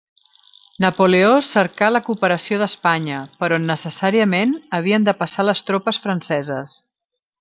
Napoleó 0.83 1.33
cercà 1.47 1.89
la 1.91 2.01
cooperació 2.07 2.59
d'Espanya, 2.61 3.19
per 3.43 3.49
on 3.59 3.69
necessàriament 3.73 4.57
havien 4.79 5.07
de 5.11 5.15
passar 5.21 5.47
les 5.51 5.63
tropes 5.69 6.01
franceses. 6.07 6.75